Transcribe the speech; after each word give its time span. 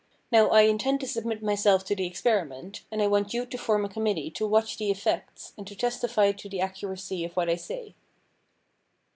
Now, 0.31 0.47
I 0.49 0.61
intend 0.61 0.99
to 1.01 1.07
submit 1.07 1.43
myself 1.43 1.85
to 1.85 1.95
the 1.95 2.07
experiment, 2.07 2.81
and 2.91 3.03
I 3.03 3.07
want 3.07 3.35
you 3.35 3.45
to 3.45 3.55
form 3.55 3.85
a 3.85 3.87
committee 3.87 4.31
to 4.31 4.47
watch 4.47 4.77
the 4.79 4.89
effects, 4.89 5.53
and 5.59 5.67
to 5.67 5.75
testify 5.75 6.31
to 6.31 6.49
the 6.49 6.59
accuracy 6.59 7.23
of 7.23 7.35
what 7.35 7.47
I 7.49 7.55
say.' 7.55 7.93